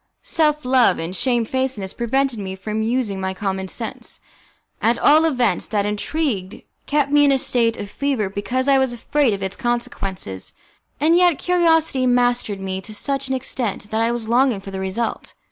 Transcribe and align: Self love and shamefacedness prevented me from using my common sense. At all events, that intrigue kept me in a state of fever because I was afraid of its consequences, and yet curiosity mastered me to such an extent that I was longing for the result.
Self 0.23 0.65
love 0.65 0.97
and 0.97 1.15
shamefacedness 1.15 1.93
prevented 1.93 2.39
me 2.39 2.55
from 2.55 2.81
using 2.81 3.21
my 3.21 3.35
common 3.35 3.67
sense. 3.67 4.19
At 4.81 4.97
all 4.97 5.25
events, 5.25 5.67
that 5.67 5.85
intrigue 5.85 6.65
kept 6.87 7.11
me 7.11 7.23
in 7.23 7.31
a 7.31 7.37
state 7.37 7.77
of 7.77 7.87
fever 7.91 8.27
because 8.27 8.67
I 8.67 8.79
was 8.79 8.93
afraid 8.93 9.31
of 9.31 9.43
its 9.43 9.55
consequences, 9.55 10.53
and 10.99 11.15
yet 11.15 11.37
curiosity 11.37 12.07
mastered 12.07 12.59
me 12.61 12.81
to 12.81 12.95
such 12.95 13.27
an 13.27 13.35
extent 13.35 13.91
that 13.91 14.01
I 14.01 14.11
was 14.11 14.27
longing 14.27 14.59
for 14.59 14.71
the 14.71 14.79
result. 14.79 15.35